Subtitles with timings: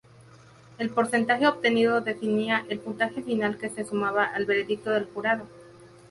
[0.79, 5.45] El porcentaje obtenido definía el puntaje final, que se sumaba al veredicto del jurado.